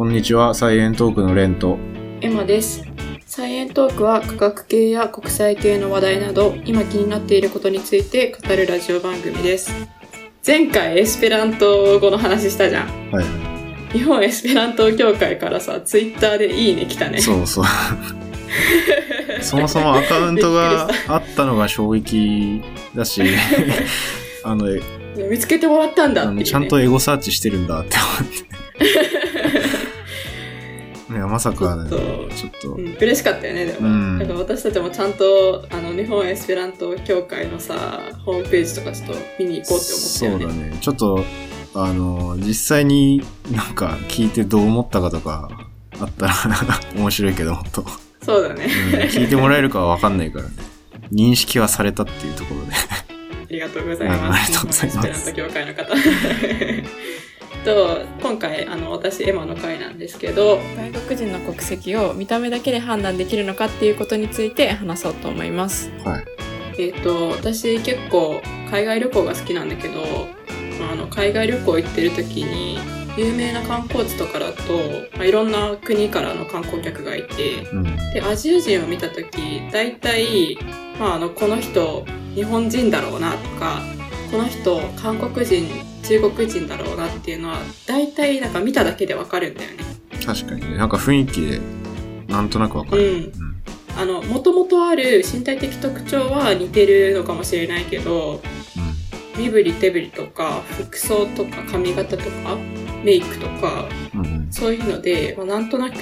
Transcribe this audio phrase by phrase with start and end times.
[0.00, 1.78] こんにちは、サイエントークのレンと。
[2.22, 2.82] エマです。
[3.26, 9.70] サイエントークは科学系や国際系の話題など、今気になっていることについて語るラジオ番組です。
[10.44, 13.10] 前回エスペラント語の話したじゃん。
[13.10, 13.92] はい。
[13.92, 17.20] 日本エスペラント協会からさ、ツイッターでいいね来たね。
[17.20, 17.64] そうそう。
[19.42, 22.62] そもそもアカウントがあったのが衝撃
[22.96, 23.20] だし、
[24.44, 24.64] あの、
[25.30, 26.44] 見つけてもらったんだってね。
[26.44, 28.50] ちゃんとエゴサーチしてるんだって思って。
[31.20, 33.88] いや、まさかね、ちょっとちょっとう、ん、嬉しかったよね、でも。
[33.88, 40.44] うんだから私たちもちゃんと、あの、日本エスペラント協会のさ、ホームページとかちょっと見に行こうって思ったよね。
[40.44, 40.78] そうだね。
[40.80, 41.24] ちょっと、
[41.74, 45.50] あの、実際になんか聞いてどう思ったかとか
[46.00, 46.34] あったら
[46.96, 47.84] 面白いけど、もっと。
[48.22, 48.66] そうだね。
[48.94, 50.50] うん聞いてもらえるかはわかんないからね。
[51.12, 52.72] 認識はされたっていうところで。
[53.50, 54.42] ありがとうございあます。
[54.42, 55.92] ありがとうございます協会の方。
[57.64, 65.90] と今回あの私エマの会なんですけど外国人の国籍を見た目だけで判断できるのかっていうことについて話そうと思います。
[66.04, 66.24] はい。
[66.78, 70.00] えっ、と私結構海外旅行が好きなんだけど、
[70.78, 72.78] まあ、あの海外旅行行ってる時に
[73.16, 74.62] 有名な観光地とかだと、
[75.16, 77.84] まあ、いろんな国からの観光客がいてうん。
[78.14, 80.56] でアジア人を見た時大体、
[80.98, 83.82] まあ、あのこの人日本人だろうなとか
[84.30, 85.68] この人韓国人
[86.02, 89.78] 中国人だろうなっていうのは大体なんか見ただけでわかるんだよね。
[90.24, 90.76] 確かにね。
[90.76, 91.60] なんか雰囲気で、
[92.28, 93.02] なんとなくわかる。
[93.02, 93.50] うん
[93.96, 98.40] あの元々ある身体的特徴は似てるのかもしれないけど
[99.36, 102.56] 身振り手振りとか服装とか髪型とか
[103.04, 104.09] メイクとかうん。
[104.09, 104.09] うん。
[104.50, 105.96] そういうので、まあ、なんとなく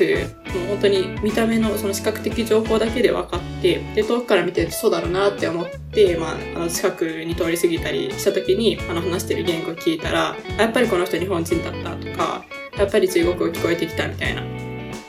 [0.54, 12.44] もう本当に見た目のその視覚的情報だけで分かってで遠くから見てそうだろうなって思って、まあ、あの近くに通り過ぎたりした時にあの話してる言語を聞いたらあやっぱりこの人日本人だったとか
[12.76, 14.42] やっぱり中国語聞こえてきたみたいな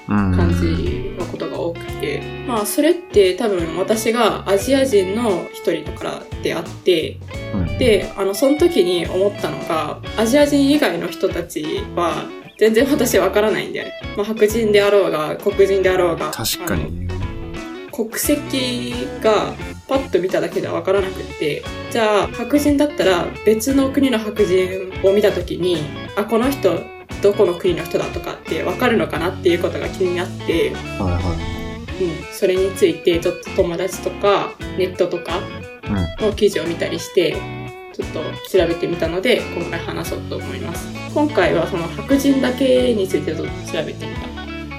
[0.10, 0.36] うん。
[0.36, 7.20] 感じのことが多くて、まあそれって多分私がアジア人の一人だからであって
[7.54, 7.78] うん。
[7.78, 11.64] であのその時に思ったのがアジア人以外の人たち
[11.96, 12.26] は
[12.60, 17.08] 全然私わからないんだよね、まあ、白人であろうが黒人であろうが確かに。
[17.92, 19.54] 国籍が
[19.88, 25.78] パッと見ただけではわからなくってじゃあ白人だったら別の国の白人を見た時に
[26.16, 26.80] あこの人
[27.22, 31.50] どこの国の人だとかってわかるのかなっていうことが気になってはいは
[32.00, 35.42] うん、それについてちょっと友達とかネットとか。
[36.22, 37.38] の記事を見たりして
[38.00, 40.88] ちょっと調べてみたので今回話そうと思います。
[41.14, 44.28] 今回はその白人だけについてちょっと調べてみた。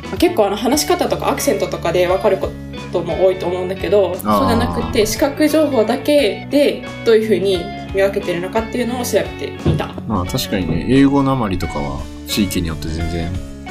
[0.08, 2.48] まあ結構あの話し方とかアクセントとかで分かるこ
[2.92, 7.60] とも多いと思うんだけどそうじゃなくて視覚情報だけでどういうふうに
[7.94, 9.92] 見分けてるのかっていうのを調べてみた。
[10.08, 13.30] まあ確かにね、英語なまりとかは地域によって全然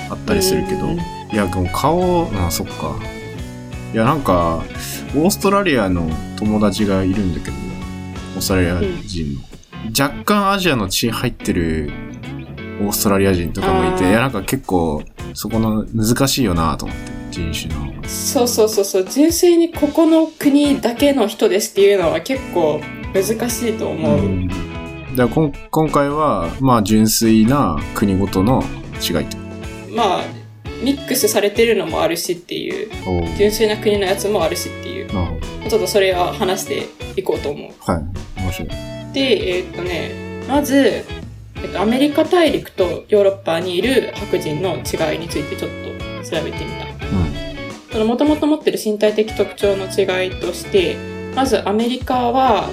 [0.09, 0.93] あったりするけど、うん。
[0.95, 0.99] い
[1.33, 2.95] や、でも顔、まあそっか。
[3.93, 4.63] いや、なんか、
[5.15, 7.57] オーストラリアの友達がいるんだけど、
[8.35, 9.41] オーストラリア人の。
[9.97, 11.91] 若干アジアの血入ってる
[12.81, 15.03] オーストラリア人とかもいて、いや、なんか結構、
[15.33, 18.03] そこの難しいよなと思って、人種の。
[18.07, 19.05] そうそうそうそう。
[19.09, 22.81] 純粋にここの国だけの人ですっていうのは結構
[23.13, 24.47] 難しいと思う、うん。
[24.47, 24.59] だか
[25.15, 28.63] らこん今回は、まあ純粋な国ごとの
[29.01, 29.41] 違いってこ
[29.95, 30.23] まあ
[30.83, 32.89] ミックスされてるのもあるしっていう。
[33.37, 35.13] 純粋な国のやつもあるしっていう。
[35.13, 37.93] なるほちょっとそれは話していこうと思うど。
[37.93, 38.03] はい。
[38.41, 38.69] 面白い。
[39.13, 41.03] でえーっとねまず、え
[41.65, 45.71] っと、アメリカ大陸とヨーロッパにいる白人の違いについてちょっ
[46.23, 47.91] と調べてみたうん。
[47.91, 50.97] その元々持ってる身体的特徴の違いとして
[51.35, 52.69] まずアメリカは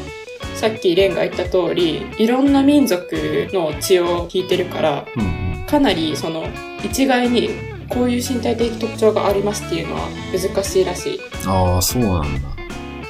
[0.54, 3.14] さっきレンが言った通りいろんな民族
[3.52, 5.64] の血を引いてるからうん。
[5.66, 6.44] かなりその
[6.82, 7.50] 一概に
[7.88, 11.20] こういう身体的特徴がありますっていうのは難しいらしい。
[11.46, 12.55] ああ、そうなんだ。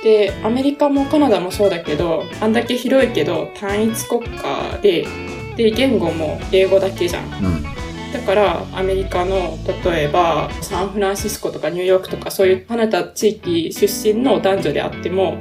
[0.07, 5.05] でアメリカもカナダもそうだけどあんだけ広いけど単一国家で
[5.57, 7.25] で言語も英語だけじゃん。
[7.45, 7.63] うん。
[8.13, 15.39] だからアメリカの例えばサンフランシスコとかニューヨークとかそういう離れた地域出身の男女であっても、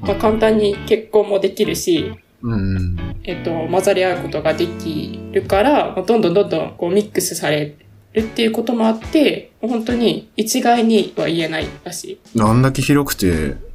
[0.00, 2.96] まあ、簡単に結婚もできるし、うん。
[3.24, 7.74] えっと、混ざり合うことができるから、まあどんどんどんどんこうミックスされ
[8.14, 13.65] るっていうこともあって、本当に一概には言えないらしあんだけ広くて、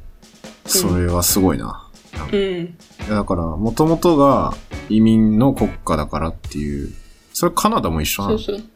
[0.66, 1.88] それはすごいな。
[2.32, 2.36] い。
[2.36, 2.76] うん。
[3.08, 4.54] だから、もともとが
[4.88, 6.92] 移民の国家だからっていう。
[7.32, 8.38] それカナダも一緒なの？
[8.38, 8.66] そうそう。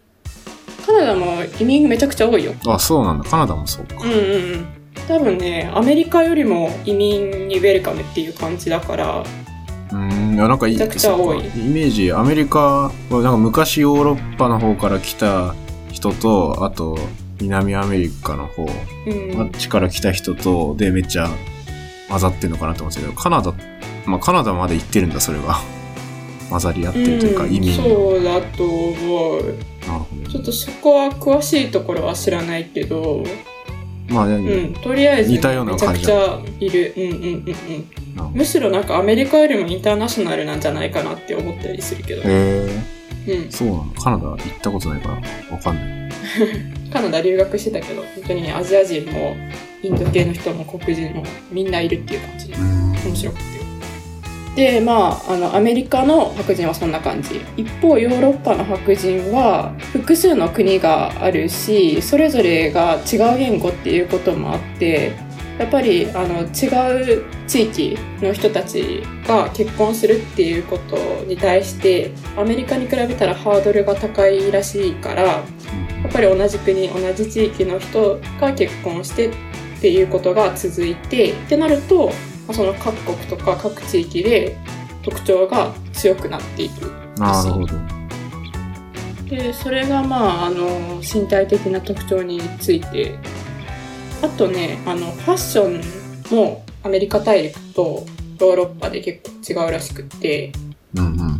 [0.86, 2.54] カナダも移民めちゃくちゃ多いよ。
[2.66, 3.24] あ、そうなんだ。
[3.28, 3.96] カナダもそうか。
[4.04, 4.66] うんうんうん。
[5.06, 9.22] 多分ね、アメリカよりも移民にウェルカムっていう感じだから、
[9.92, 15.54] うん、いや、なんかいいめちゃくちゃ多いそうかイメージ、アメリカは、なんか昔ヨーロッパの方から来た
[15.92, 16.98] 人と、あと、
[17.40, 19.40] 南アメリカの方、うん。
[19.40, 21.28] あっちから来た人と、で、めっちゃ
[22.08, 23.52] 混ざってるのかなと思ってたけど、カナダ、
[24.06, 25.56] まあ、カナダまで行ってるんだ、それが。
[26.48, 27.82] 混ざり合ってるというか、うん移民の。
[27.82, 29.54] そうだと思う。
[30.30, 33.24] ちょっとそこは詳しいところは知らないけど、
[34.08, 36.94] まあ、ねうん、とりあえず似たようなめちゃ感じだくちゃいる。
[36.96, 38.32] うんうんうんうん。
[38.34, 42.22] むしろなんかアメリカよりもインターナショナルなんじゃないかなって思ったりするけど。
[42.22, 42.24] へ
[43.26, 43.50] え、うん。
[43.50, 45.14] そうなのカナダ行ったことないから、
[45.56, 46.05] わかんない。
[46.92, 49.36] カナダ留学してたけど、本当にね、アジア人も
[49.82, 52.92] インド系の人も黒人もみんないるっていう感じでうん。
[53.06, 53.56] 面白くて。
[54.56, 57.42] で、まあ、あの、アメリカの白人はそんな感じ。
[57.58, 65.12] 一方、ヨーロッパの白人は、複数の国があるし、それぞれが違う言語っていうこともあって、
[65.58, 70.96] やっぱり、あの、違う地域の人たちが結婚するっていうこと
[71.26, 75.42] に対して、アメリカに比べたらハードルが高いらしいから、
[76.06, 79.32] やっぱり同じ国、同じ地域の人が結婚してっ
[79.80, 82.12] ていうことが続いて、ってなると、ま
[82.50, 84.56] あその各国とか各地域で
[85.02, 86.92] 特徴が強くなっていく。
[87.18, 87.74] なるほど。
[89.28, 93.18] で、それがまあ、あの、身体的な特徴について、
[94.22, 95.66] あとね、あの、ファッショ
[96.32, 98.06] ンもアメリカ大陸と
[98.38, 100.52] ヨーロッパで結構違うらしくって、
[100.94, 101.38] うんうんうん。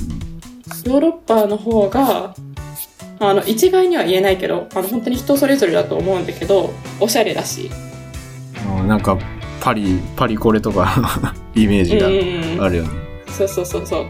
[0.91, 2.35] ヨーロッパの方が、
[3.19, 7.71] あの、一概には言えないけど、あの、本当に人それぞれだと思うんだけど、おしゃれだし。
[8.69, 9.19] あなんか、
[9.61, 12.91] パリ、パリコレとか イメージうんがあるよね。
[13.29, 14.07] そうそうそうそう。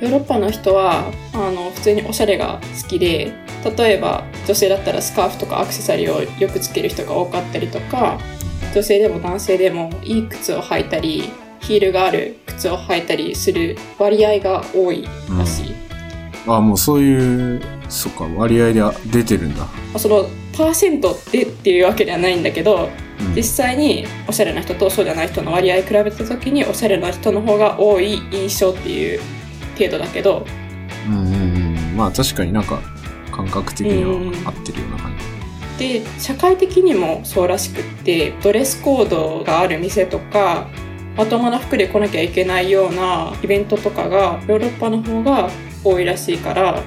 [0.00, 3.32] ヨーロッパの人は、あの、普通におしゃれが好きで、
[3.76, 8.18] 例えば女性だったらスカーフとかアクセサリーをよくつける人が多かったりとか、
[8.74, 11.30] 女性でも男性でもいい靴を履いたり、
[11.60, 15.06] ヒールがある靴を履いたりする割合が多い
[15.38, 15.74] らしい。
[16.48, 19.60] あ、もうそういう、そっか、割合で出てるんだ。
[19.60, 22.90] まあその、パーセントでっていうわけではないんだけど、
[23.20, 29.20] うん実際におしゃれな人とそうじゃない人の割合比べた時におしゃれな人の方が多い印象っていう
[29.78, 30.44] 程度だけど、
[31.06, 31.96] うんうんうん。
[31.96, 32.80] まあ確かになんか、
[33.30, 35.16] 感覚的にうんは合ってるような感
[35.78, 36.02] じ。
[36.02, 40.68] で社会的にもそうらしくってドレスコードがある店とか
[41.16, 45.50] まともな服で来なきゃいけないようなイベントとかがヨーロッパの方が
[45.84, 46.82] 多いらしいから、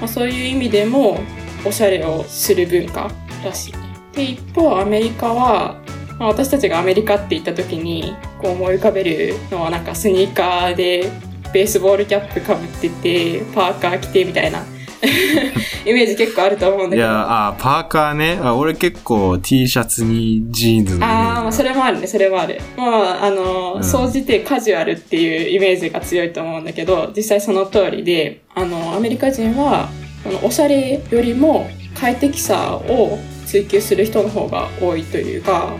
[0.00, 1.20] まあ、そういう意味でも
[1.64, 3.10] おしゃれをする文化
[3.44, 3.74] らしい。
[4.14, 5.80] で一方アメリカは、
[6.18, 11.10] まあ、私たちがアメリカって言った時にこう思い浮かべるのはなんかスニーカーで
[11.52, 14.64] ベースボールキャップかぶっててパーカー着てみたいな
[15.86, 17.08] イメージ結構あると思うんだけど。
[17.08, 18.38] いや、あ、パーカーね。
[18.42, 22.60] あ、俺結構 T シャツにジーンズのああ、まあそれもあるね、それもある。
[22.76, 22.84] ま
[23.22, 29.88] あ、あの、うん総じてカジュアルっていうイメージが強いと思うんだけど、実際その通りで、あの、アメリカ人は、
[30.22, 35.72] このおしゃれよりも快適さを追求する人の方が多いというか、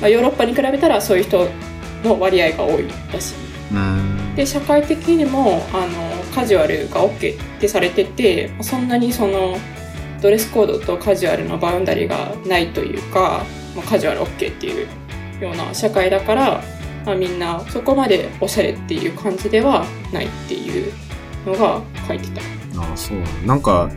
[0.00, 1.48] まあ、ヨーロッパに比べたらそういう人
[2.04, 3.34] の割合が多いらしい。
[3.72, 4.34] うん。
[4.36, 6.07] で社会的にもあの
[6.38, 9.56] カジュアルが OK ってされててそんなにその
[10.22, 13.44] ドレスコードとカジュアルのバウンダリーがないというか、
[13.74, 14.86] まあ、カジュアル OK っていう
[15.42, 16.62] ような社会だから、
[17.04, 20.92] まあ、みんなそこまでおしゃれっていう感じではないっていう
[21.44, 22.40] のが書いてた。
[22.80, 23.90] あそうなんか、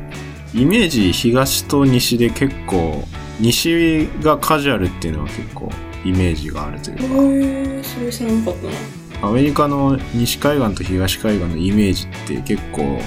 [0.52, 3.04] イメージ東と西で結構、
[3.40, 5.69] 西がカジュアルっていうのは結構
[6.04, 9.01] イメージがあるというか、へえそれ知らなかったな。
[9.21, 12.99] アメリカの西海岸と東海岸のイメージって結構。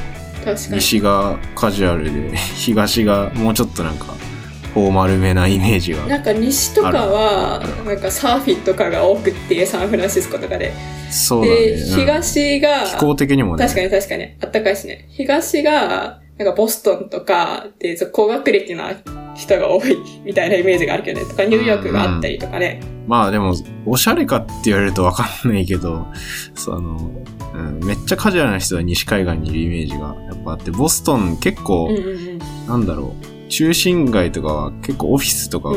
[0.71, 4.15] 西がカジュアルで 東がもうちょっとなんか
[4.75, 10.73] フォーマルめなイメージがなんか西とかはなんかサーフィンとかが多くってサンフランシスコとかで。
[11.11, 14.25] そうだね、で、うん東が、気候的にもね確かに確かに。
[14.41, 15.07] あったかいしね。
[15.11, 18.91] 東が、なんかボストンとかで、高学歴な
[19.35, 21.27] 人が多いみたいなイメージがあるけどね。
[21.27, 22.81] とか、ニューヨークがあったりとかね。
[23.07, 23.55] まあでも
[23.87, 26.07] おしゃれかって言われるとわかんないけど
[26.55, 27.23] その、
[27.55, 32.39] うん、めっちゃカジュアルな人は西海岸にいるイメージがやっぱあってボストン結構、うんうんうん。
[32.67, 35.71] なんだろう中心街とかは結構オフィスとか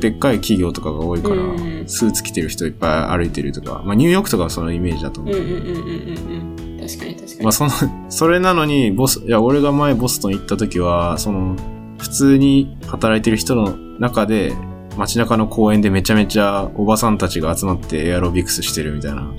[0.00, 5.34] でっかい企業とかが多いから、うんうんスーツ着てる人いっぱい歩いてるとか、まあニューヨークとかはそのイメージだと思う。
[5.34, 6.86] うんうんうんうんうんうん。
[6.86, 7.42] 確かに確かに。
[7.42, 7.70] まあその、
[8.10, 11.56] それなのに、ボス、いや、俺が前ボストン行った時は、その、
[12.00, 14.54] 普通に働いてる人の中で、
[14.96, 19.30] 街中の公園でめちゃめちゃおばさんたちが集まってエアロビクスしてるみたいな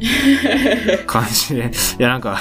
[1.05, 2.39] 感じで、いやなんか、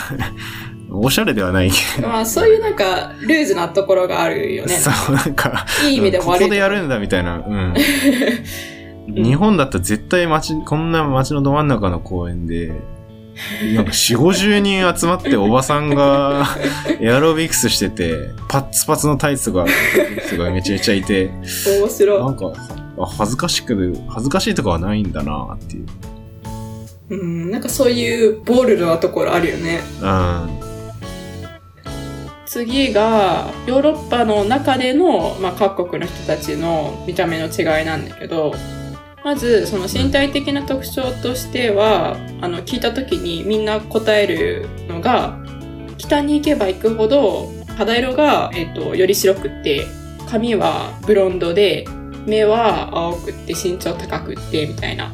[0.93, 4.75] おしゃれではないけど、まあ、そういうなんか、ルーズなところがあるよね。
[4.75, 6.47] そう、なんか、いい意味でもこ悪いところ。
[6.49, 7.75] こでやるんだみたいな、うん。
[9.15, 12.73] 日本だったら絶対街、こんな街のど真ん中の公園で、
[13.75, 16.47] なんか4、50人集まっておばさんが
[17.01, 21.31] エアロビクスしてて、パッツパツのタイツが、がめちゃめちゃいて、
[21.81, 22.53] 面白なんか、
[22.99, 25.87] あ恥ずかしく、恥ずかしいとかはないんだなっていう。
[27.11, 29.81] うん、なんかそういうボールドなところあるよね。
[30.01, 30.71] うん。
[32.47, 38.53] 次が、ヨーロッパの中での、まあ、各国の人たちの見た目の違いなんだけど、
[39.23, 45.39] まず、その身体的な特徴としては、あの、聞いた時にみんな答えるのが、
[45.99, 49.87] 北に行けば行くほど、肌色が、えっと、より白くって、
[50.27, 51.85] 髪はブロンドで、
[52.27, 55.12] 目は青くって身長高くって、みたいな。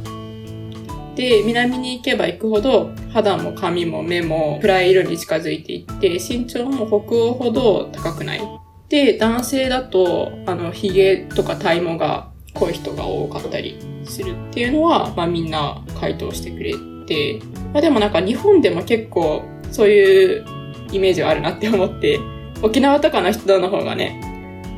[1.17, 8.41] で、南に行けば行くほど、肌も髪も目も暗い色に近づいていって、身長も北欧ほど高くない。
[8.89, 16.75] で、男性だと、あの、髭とか体毛が濃い人が多かったりするっていうのは、まあみんな回答してくれ
[17.07, 17.41] て、
[17.73, 20.45] まあでもなんか日本でも結構そういう
[20.93, 22.21] イメージはあるなって思って、
[22.63, 24.21] 沖縄とかの人の方がね、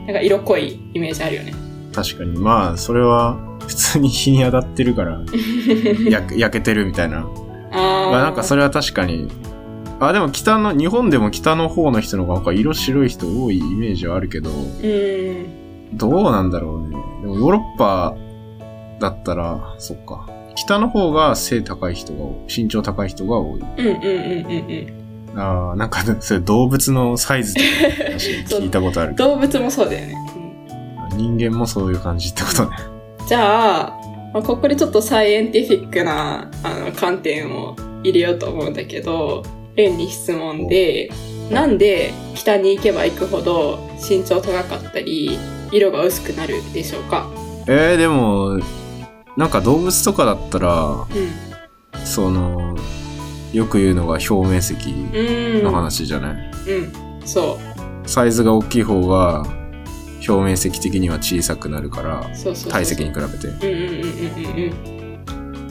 [0.06, 1.52] なんか色濃いイメージあるよね。
[1.92, 2.38] 確かに。
[2.38, 5.20] まあ、それは、普通に日に当たってるから、
[6.08, 7.28] 焼けてるみたいな。
[7.73, 8.11] あー。
[8.11, 9.28] まあなんかそれは確かに、
[10.00, 15.97] あ、でも北の、日本でも北の方の人の方がなんか色白い人多いイメージはあるけど、うん。
[15.97, 16.97] どうなんだろうね。
[17.20, 18.16] でもヨーロッパ
[19.00, 20.28] だったら、そっか。
[20.55, 23.61] 北の方が背高い人が多い、身長高い人が多い。
[23.61, 24.02] うんうんうん
[24.47, 25.38] うんうん。
[25.38, 27.67] ああ、なんか、それ動物のサイズとか
[28.12, 30.14] 話 聞いたことある動物もそうだよね。
[30.35, 30.49] うん
[31.17, 32.76] 人間もそういう感じってことね。
[33.26, 33.99] じゃあ、
[34.33, 37.75] まあ、ここでちょっとサイエンティフィックなあの観点を
[38.05, 39.43] 入れようと思うんだけど、
[39.75, 41.11] レンに質問で、
[41.50, 43.78] なんで北に行けば行くほど
[44.09, 45.38] 身長高かったり、
[45.73, 47.28] 色が薄くなるでしょうか？
[47.67, 48.59] えー、でも、
[49.38, 51.07] なんか動物とかだったら、うん。
[52.04, 52.76] その、
[53.52, 55.62] よく言うのが表面積うん。
[55.62, 57.26] の話じゃない、うん。
[57.26, 57.57] そ
[58.04, 59.47] サイズが大きい方が、
[60.28, 62.28] 表面積的には小さくなるから。
[62.68, 63.47] 体積に比べて、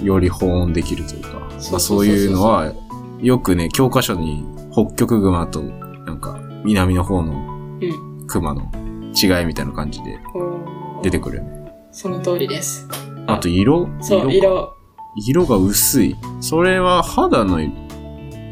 [0.02, 1.30] より保温できるというか、
[1.72, 2.72] まあ、そういうのは、
[3.20, 7.34] よくね、教科書に北極熊と、なんか、南の方の
[7.82, 8.28] うん。
[8.28, 8.72] 熊の
[9.14, 11.02] 違いみたいな感じでうん。
[11.02, 11.74] 出てくるよね。
[11.92, 12.88] その通りです。
[13.28, 13.88] あと色？
[14.02, 14.74] そう、か色。
[15.16, 16.16] 色が薄い。
[16.40, 17.60] それは肌の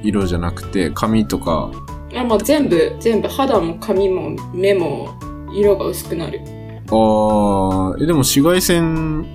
[0.03, 1.71] 色じゃなくて、髪とか、
[2.15, 5.09] あ、まあ、全部、全部、肌も髪も目も
[5.53, 6.41] 色が薄くなる。
[6.87, 9.25] あー、えでも紫外線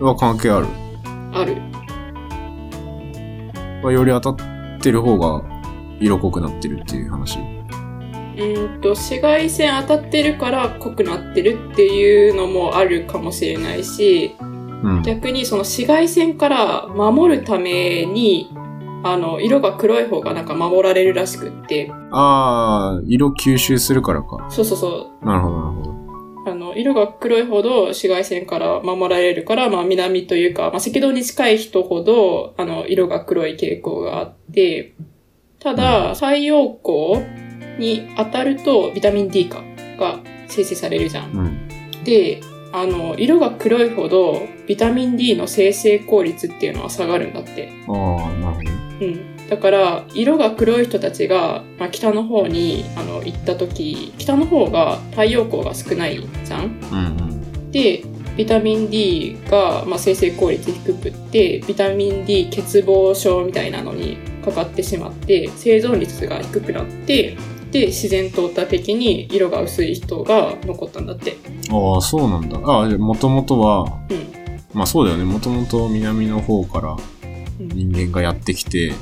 [0.00, 0.66] は関係ある？
[1.32, 1.56] ある。
[3.82, 5.42] まあより当たってる方が
[6.00, 7.38] 色濃くなってるっていう話。
[7.38, 14.36] うーんと、紫外線当たってるから濃くなってるっていうのもあるかもしれないし、
[14.86, 15.02] うん。
[15.02, 18.48] 逆にその紫外線から守るために、
[19.02, 24.46] あの、色が黒い方がなんか守られるらしくって、あー、色吸収するからか。
[24.48, 25.96] そうそうそう、なるほど、なるほど。
[26.50, 34.94] あの、色が黒いほど紫外線から守られるから、まあ南というか、まあ赤道に近い人ほど、あの、色が黒い傾向があって、
[35.58, 37.24] ただ、太陽光
[37.78, 39.62] に当たるとビタミン D か
[39.98, 41.32] が生成されるじゃん。
[41.32, 42.04] うん。
[42.04, 42.40] で、
[42.76, 47.72] あの、色が黒いほどビタミン D の生成効率っていうのは下がるんだって。
[47.88, 48.62] あー、なるほ
[49.00, 49.06] ど。
[49.06, 49.36] うん。
[49.48, 57.70] だから、色が黒い人たちが、まあ、北の方にあの行った時、北の方が太陽光が少ないじゃんうんうん。
[57.70, 58.04] で、
[58.36, 67.38] ビタミン D が、まあ、生成効率低くって、ビタミン D 欠乏症みたいなのにかかってしまって、生存率が低くなって、
[67.70, 71.36] で、自然淘汰的に色が薄い人が残ったんだって。
[71.70, 72.58] ああ、そうなんだ。
[72.64, 74.26] ああ、もともとは、うん。
[74.72, 75.24] まあそうだよね。
[75.24, 76.96] もともと南の方から
[77.60, 77.68] うん。
[77.68, 78.92] 人間がやってきて、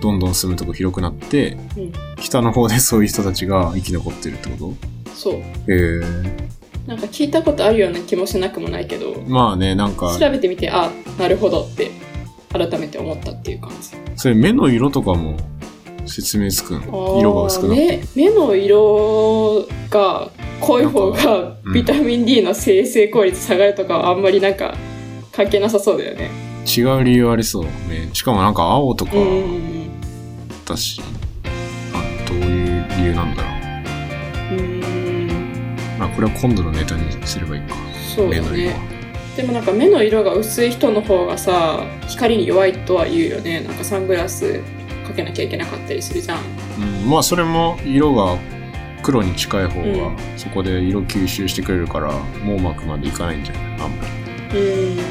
[0.00, 4.74] どんどん住むとこ広くなって、うん北の方で そういう人たちが生き残ってるってこ
[5.14, 5.34] そう。
[5.34, 6.46] とへえ。
[6.86, 11.90] なんか聞いたことあるような気もしなくもないけど、まあね、なんか、調べてみて、あ、なるほどって、
[12.52, 13.90] 改めて思ったっていう感じ。
[14.14, 15.36] それ目の色とかも
[16.06, 18.02] 説明つくの色が薄くなって。
[18.14, 24.74] 目目の色が濃い方がうんビタミン D の生成効率下がるとかはあんまりなんか
[25.32, 26.30] 関係なさそうだよね。
[26.66, 27.64] 違う理由ありそう。
[27.64, 29.12] ね、しかもなんか青とか
[30.64, 31.00] だし、
[31.94, 33.48] あどういう理由なんだろ
[34.52, 34.54] う。
[34.54, 37.74] うーんまあこれは今度のネタにすればいいか。
[38.14, 38.96] そうだ目の色はね。
[39.36, 44.64] でもなんか目の色が薄い人の方がさ光に弱いとは言うよねなんかサングラスか
[45.16, 46.38] けなきゃいけなかったりするじゃん
[47.02, 48.38] うん、まあそれも色が
[49.02, 52.12] 黒に近い方が、うんそこで色吸収してくれるから
[52.44, 53.62] 網膜までいかないんじゃない？
[53.80, 54.04] あんま
[54.52, 55.06] り、うーんうんうんうん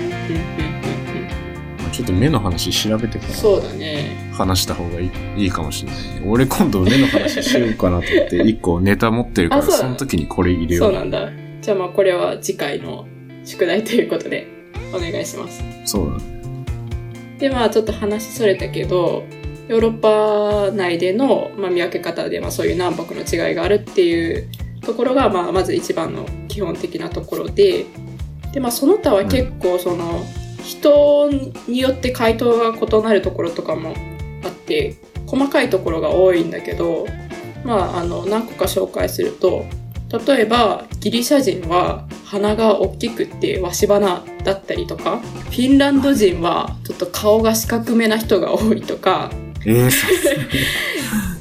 [1.82, 4.32] まあ、ちょっと目の話調べてからそうだね。
[4.34, 5.06] 話した方がい
[5.38, 6.22] いいいかもしれないね。
[6.26, 10.92] 俺今度目の話しようかなと思って、 一個ネタ持ってるから、その時にこれ入れよう。
[10.92, 11.30] そうなんだ。
[11.62, 13.08] じゃあまあこれは次回の
[13.44, 14.48] 宿題ということで
[14.94, 15.64] お願いします。
[15.86, 16.24] そうだね。
[17.40, 19.24] でまあちょっと話それたけど、
[19.68, 24.50] ヨーロッパ内での、まあ、見分け方で、まあ、そういう南北の違いがあるっていう
[24.82, 27.86] ところが、まあ、まず一番の基本的なところで
[28.54, 30.24] で、まあ、その他は結構その、
[30.66, 31.30] 人
[31.68, 33.94] によって回答が異なるところとかも
[34.44, 37.06] あって細かいところが多いんだけど、
[37.64, 39.66] まあ、あの何個か紹介すると
[40.28, 49.32] 例えばギリシャ人は鼻が大きくってわし鼻だったりとかフィンランド人はちょっと顔が四角めな人が多いとか
[49.66, 49.92] えー、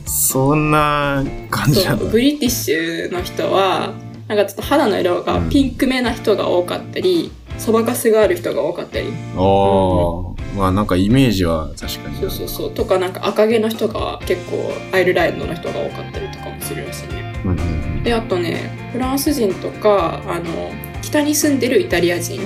[0.06, 1.96] そそんな感じな。
[1.96, 3.92] ブリティッシュの人は
[4.26, 12.16] なんかちょっと肌の色がピンクめな人が多かったり、そばかすがある人が多かったりああ、まあなんかイメージは確かに。
[12.16, 18.02] そうそうそうとかなんか赤毛の人が結構アイルランドの人が多かったりとかもするらしいねうん。
[18.02, 22.40] であとねフランス人とかあの北に住んでるイタリア人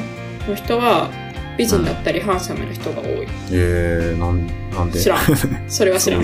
[0.48, 1.10] の人は
[1.58, 3.26] 美人だったりハンサムな人が多い。
[3.52, 4.98] えー、なん、なんで？
[5.00, 5.18] 知らん。
[5.68, 6.22] それは知らん。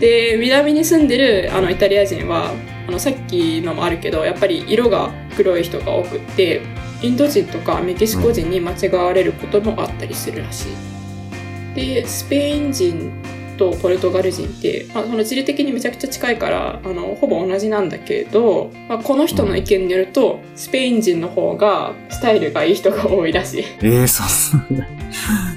[0.00, 2.50] で南に住んでるあのイタリア人は
[2.88, 6.62] あのさっきのもあるけどやっぱり色が黒い人が多くって
[7.00, 11.76] インド人とかメキシコ人に間違われることもあったりするらしい。
[11.76, 13.12] でスペイン人
[13.56, 23.64] とポルトガル人って、まあ、その地理的にめちゃくちゃ近いからあのほぼ同じなんだけど、まあ、この人の意見によるとスペイン人の方がスタイルがいい人が多いらしい。
[23.80, 24.22] えー、そ、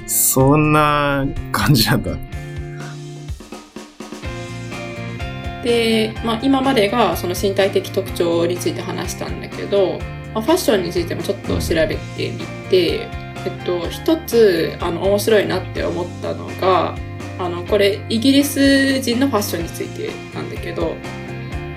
[0.06, 2.16] そんな感じなんだ。
[5.64, 9.98] で、まあ、今までがその身体的特徴について話したんだけど、
[10.34, 12.38] まあ、ファッションについてもちょっと調べてみ
[12.70, 13.08] て、
[13.44, 16.96] えっと、一つあの面白いなって思ったのが
[17.38, 20.96] あのこれイギリス人のファッションについてなんだけど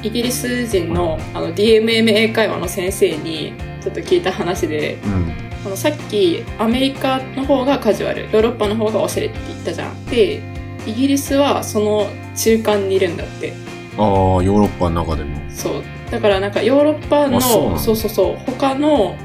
[0.02, 5.52] イギリス人のあの DMM 英会話の先生にちょっと聞いた話でうん。
[5.64, 10.06] あのさっきアメリカの方がカジュアルヨーロッパの方がおしゃれって言ったじゃん。
[10.06, 10.42] で
[10.88, 13.54] イギリスはその中間にいるんだって。
[13.96, 15.40] ああ、ヨーロッパの中でも。
[15.52, 15.84] そう。
[16.10, 19.16] だからなんかヨーロッパのあそうそうそうそう他の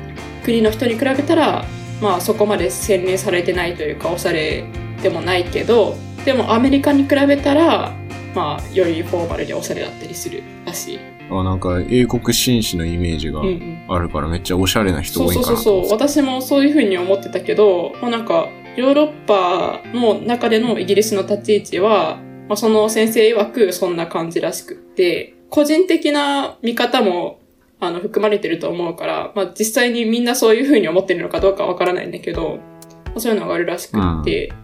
[0.44, 1.64] 国の人に比べたら
[2.00, 4.64] まあそこまで洗練されてないというかおしゃれ
[5.02, 5.96] でもないけど
[6.26, 7.92] でもアメリカに比べたら
[8.34, 10.98] まあよりフォーマルでおしゃれだったりするらしい、
[11.30, 22.16] あなんか英国紳士のイメージがうんうん、あるからめっちゃおしゃれな人そう多いんかなそうそうそう私もそういうふうに思ってたけど、まあ、なんかヨーロッパの中でのイギリスの立ち位置は、
[22.48, 27.38] まあ、その先生曰くそんな感じらしくって個人的な見方も
[27.78, 34.54] あの含まれてると思うから、まあ、実際にみんなそういうふうに思ってるのかどうかわからないんだけど、まあそういうのがあるらしくって、で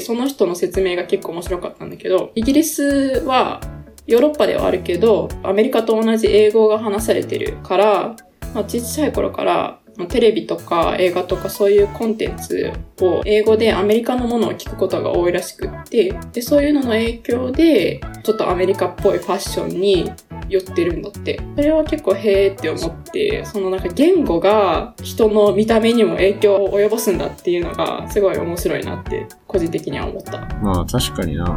[0.00, 3.60] その人の説明が結構面白かったんだけどイギリスは
[4.06, 8.16] ヨーロッパではあるけどアメリカと同じ英語が話されてるから
[8.54, 20.10] まあ、小さい頃からテレビとか映画とかそういうコンテンツを英語でアメリカのものを聞くことが多いらしくってでそういうのの影響でちょっとアメリカっぽいファッションに
[20.52, 31.56] 寄ってるんだってそれは結構へーって思ってそのなんか言語が人の見た目にも影響を及ぼすんだっていうのがすごい面白いなって個人的には思ったまあ確かにな。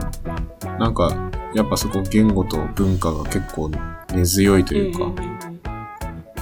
[0.80, 3.72] なんか、やっぱそこ言語と文化が結構
[4.14, 5.16] 根強いというか、んん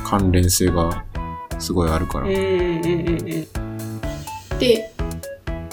[0.04, 1.06] 関連性が
[1.60, 2.28] すごいあるから。
[2.28, 3.64] うんうんうんうんうん
[4.60, 4.93] で、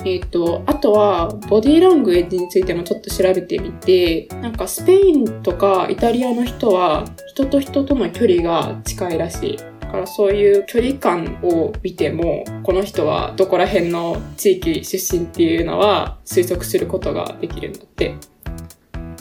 [0.04, 9.56] えっ、と、あとは、ボディーラングエッジについてもちょっと調べてみて、なんかスペインとかイタリアの人は、人と人との距離が近いらしい。
[9.56, 18.14] だからそういう距離感を見ても、この人はどこら辺の地域出身っていうのは推測することができるんだって。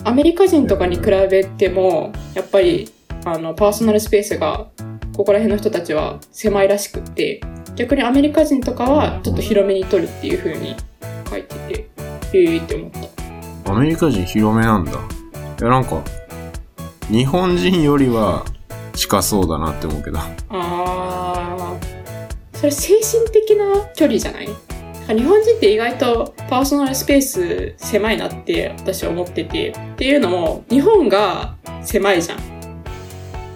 [0.04, 2.90] アメリカ人とかに比べても、やっぱり、
[3.26, 4.68] あの、パーソナルスペースが
[5.20, 7.42] ここら辺の人たちは狭いらしくって
[7.76, 10.76] 逆にアメリカ人とかはちょっと広めに取るっていう風に
[11.28, 11.72] 書いてて
[12.32, 12.90] へえーって思っ
[13.64, 13.72] た。
[13.72, 14.92] アメリカ人広めなんだ。
[14.92, 14.94] い
[15.62, 16.02] やなんか、
[17.10, 18.44] 日本人よりは
[18.94, 20.18] 近そうだなって思うけど。
[20.48, 22.56] あー。
[22.58, 24.48] それ精神的な距離じゃない？
[25.08, 29.70] 日本人って意外とパーソナルスペース狭いなって私は思ってて。
[29.70, 32.38] っていうのも日本が狭いじゃん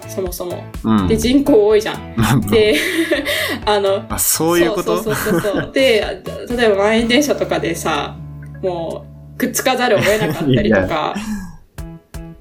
[0.09, 1.07] そもそもうん。
[1.09, 2.75] で人口多いじゃんで
[3.67, 5.03] あのあ、そういうこと？
[5.03, 5.71] そうそうそうそう。
[5.75, 6.23] で、
[6.57, 8.17] 例えば満員電車とかでさ、
[8.63, 11.15] もう、くっつかざるを得なかったりとか。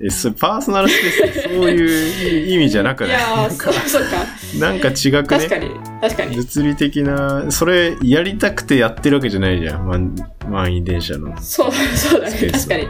[0.06, 3.10] え、それパーソナルスペースってそういう意味じゃなくない？
[3.12, 4.10] いやそう、そうか。
[4.60, 5.24] なんか違くね？
[5.24, 5.70] 確かに。
[6.02, 6.36] 確かに。
[6.36, 9.88] 物理的な、それやりたくてやってるわけじゃないじゃん。
[9.88, 10.16] 満
[10.50, 11.34] 満員電車の。
[11.42, 12.50] そう、そうだね。
[12.52, 12.88] 確かに。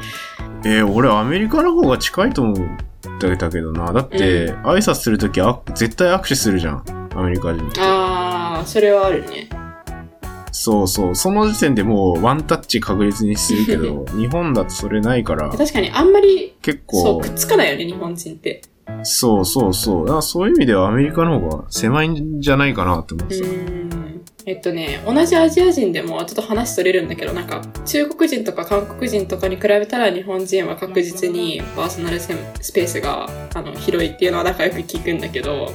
[0.65, 2.62] えー俺アメリカの方が近いと思って
[3.38, 3.92] たけどな。
[3.92, 6.84] だって、う挨拶するときあ絶対握手するじゃん。
[7.16, 7.80] アメリカ人って。
[7.82, 9.50] あー、それはあるね。
[10.52, 11.16] そうそう。
[11.16, 18.62] その時点でもうワンタッチ確実にするけど、 日本だとそれないから、確かに、あんまり、結構く、っつかないよね、日本人って。
[19.04, 20.06] そうそうそう。
[20.06, 23.46] だからそういう意味ではアメリカの方が狭いんじゃないかなって思っうてた。
[23.48, 23.92] ーん。
[24.45, 32.27] えっとね、同じアジア人でも、ちょっと話それるんだけど、なんか、中国人とか韓国人とかに比べたら、日本人は確実にパーソナルス
[32.73, 35.71] ペースが、あの、広いっていうのは仲良く聞くんだけど、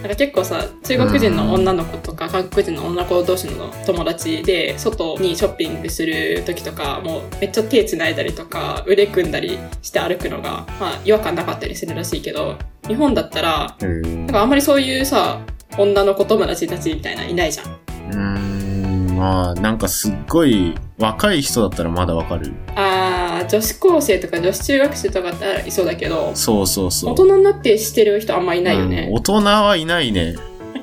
[0.00, 12.56] なんか結構さ、中国人の女の子とか、韓国人の女の子同士の友達で、外にショッピングする時とか、もうめっちゃ手繋いだりとか、腕組んだりして歩くのが、まあ、違和感なかったりするらしいけど、
[12.88, 15.40] 日本だったら、なんかあんまりそういうさ、
[15.76, 17.85] 女の子友達たちみたいないないじゃん。
[18.10, 22.52] うーん、まあ、なんかすっごい若い人だったらまだわかる。
[22.74, 27.12] あー、女子高生とか女子中学生とかだったらいそうだけど、そうそうそう。
[27.12, 29.08] 大人になってしてる人あんまいないようんね。
[29.12, 30.34] 大人はいないね。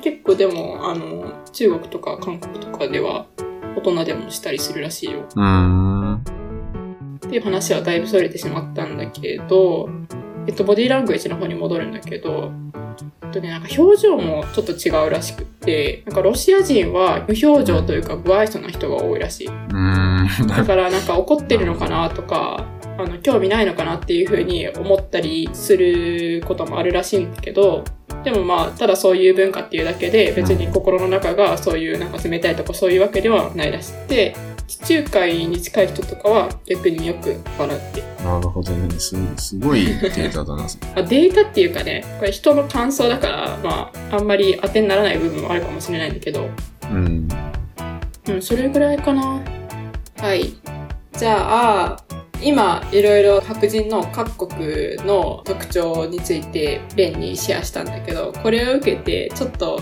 [0.02, 3.26] 結構でも、あの、中国とか韓国とかでは
[3.76, 5.20] 大人でもしたりするらしいよ。
[5.34, 6.14] うーん。
[6.14, 9.88] っていう話はだいぶそれてしまったんだけど、
[10.46, 12.52] えっと、ボディーラングエッジの方に戻るんだけど、
[13.22, 19.46] えっとね、なんか表情もちょっと違うらしくって、なんかロシア人は無表情というか不愛想な人が多いらしい。
[20.46, 27.84] だからなんか怒ってるのかなとか、あの、興味ないのかなっていうふうに思ったりすることもあるらしいんだけど、
[28.22, 38.02] でもまあ、ただそういう文化っていうだけで、別に心の中がそういうなんか冷たいとかそういうわけではないらしくて、地中海に近い人とかは逆によく笑って。
[38.24, 38.90] なるほどね。
[38.98, 40.64] すすごいデータだな。
[40.96, 46.48] あデータっていうかね、これ人の感想だから、まあ、あんまり当てにならない部分もあるかもしれないんだけど、
[46.90, 47.28] うん。
[48.28, 49.40] うん、それぐらいかな。
[50.18, 50.54] はい。
[51.16, 52.04] じゃあ、
[52.42, 59.80] 今、いろいろ白人の各国の特徴について、レンにシェアしたんだけど、これを受けて、ちょっと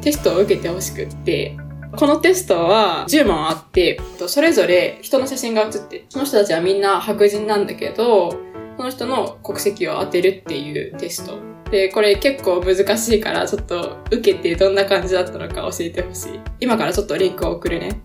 [0.00, 1.56] テストを受けてほしくって、
[1.96, 8.30] このテストは10問あって、それぞれ人の写真が写って、その人たちはみんな白人なんだけど、
[8.76, 11.38] その人の国籍を当てるっていうテスト。
[11.70, 16.40] で、これ結構難しいから、ちょっと受けてどんな感じだったのか教えてほしい。
[16.60, 18.00] 今からちょっとリンクを送るね。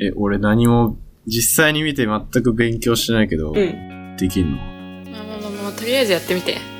[0.00, 4.16] え、俺何も実際に見て全く勉強してないけど、うん。
[4.16, 4.56] できんの？
[4.56, 6.71] まあまあまあまあ、とりあえずやってみて。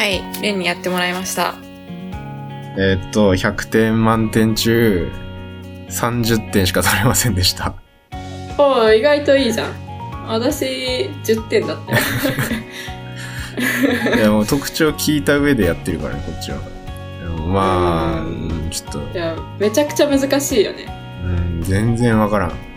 [0.00, 1.56] はい、レンにやってもらいました。
[2.78, 5.12] えーっと、100点満点中、
[5.90, 7.74] 30点しか取れませんでした。
[8.56, 9.74] おー意外といいじゃん。
[10.26, 11.98] 私、10点だったよ。
[14.16, 16.56] いや、もう特徴聞いた上でやってるからね、こっちは。
[17.46, 20.86] まあ、ちょっと、いや、めちゃくちゃ難しいよね。
[21.26, 22.69] うん、全然わからん。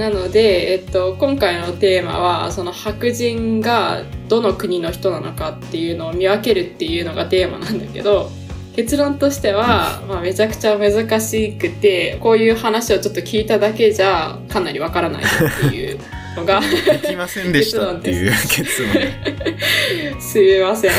[0.00, 8.30] なので、えっと、今回のテーマは、その白人がどの国の人なのかっていうのを見分けるっていうのがテーマなんだけど、
[8.74, 15.26] 結論としては、まあ、めちゃくちゃ難しくて、こういう話をちょっと聞いただけじゃ、かなりわからないっ
[15.60, 15.98] ていう
[16.34, 18.92] のが、できませんでしたっていう結論。
[20.18, 20.92] すみません。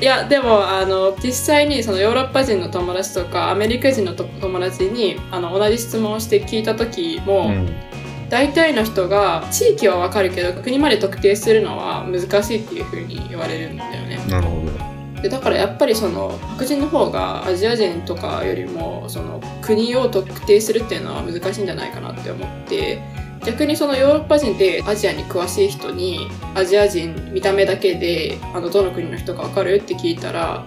[0.00, 7.90] いや、でも、あの、実際にそのヨーロッパ人の友達とか、アメリカ人のと友達に、あの、同じ質問をして聞いた時も、うん。
[8.30, 15.20] 大体の人が地域はわかるけど国まで特定するのは難しいっていう風に言われるんだよねなるほど。
[15.20, 23.02] でだからやっぱりその白人の方がアジア人とかよりもその国を特定するっていうのは難しいんじゃないかなって思って
[23.44, 29.76] 逆にそのヨーロッパ人でアジアに詳しい人にアジア人見た目だけであのどの国の人かわかる？
[29.76, 30.64] って聞いたら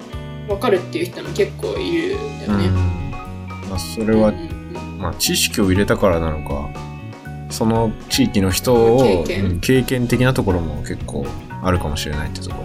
[0.48, 2.66] わかるっていう人も結構いるんだよね。
[2.68, 3.70] うん。
[3.70, 4.40] まあ、それはうん、う
[4.98, 6.70] んまあ、知識を入れたからなのか、
[7.50, 9.26] その地域の人を、
[9.62, 11.26] 経験的なところも結構
[11.62, 12.64] あるかもしれないってとこ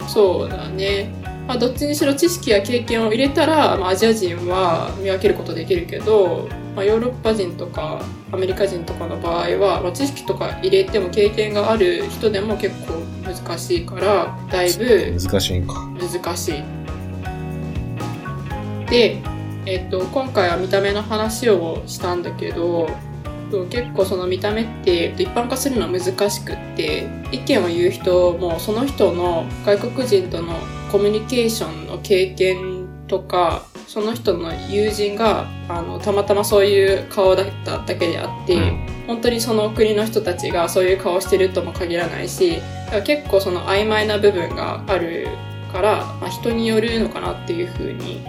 [0.00, 0.06] ろ。
[0.06, 1.10] そうだね。
[1.46, 6.48] まあ、どっちにしろ知識や経験を入れたら、まあ、アジア人は見分けることできるけど、
[6.78, 15.74] まあ、ヨーロッパ人とかアメリカ人とかの場合は、まあ、知識とか入れても経験がある人でも結構難しいからだいぶ難しいんか。
[15.98, 16.62] 難しい。
[18.88, 19.20] で、
[19.66, 22.88] えっと、今回は見た目の話をしたんだけど
[23.70, 30.54] 結構その見た目って一般化するのは難しくって意見を言う人もその人の外国人との
[30.92, 33.66] コミュニケーションの経験とか
[33.98, 45.28] その人の友人があのたまたまそういう顔だっただけであって、うん本当にその国の人たちがそういう顔してるとも限らないしだから結構その曖昧な部分がある
[45.72, 48.22] から、まあ、人によるのかなっていうふうに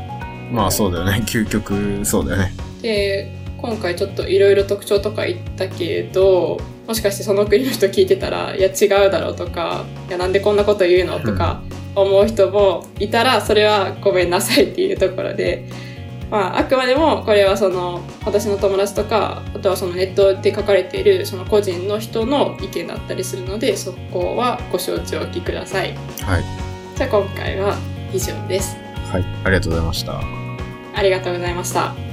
[0.49, 1.21] まあそうだよね。
[1.27, 2.53] 究極、そうだよね。
[2.81, 11.61] で今回ちょっといろいろ特徴とか言ったけどもしかしてその国の人聞いてたらいや違うだろうとかいやなんでこんなこと言うのとか
[12.01, 15.65] 思う人もいたらそれはごめんなさいっていうところで、
[16.29, 25.95] まあ、あくまでもこれはその私の友達とかあとはそのネットで書かれているその個人の人の意見だったりするのでそこはご承知おきください。
[26.21, 26.43] はい。
[26.95, 27.77] じゃあ今回は
[28.13, 28.77] 以上です。
[29.11, 29.25] はい。
[29.43, 30.21] ありがとうございました。
[30.95, 32.08] ありがとうございました。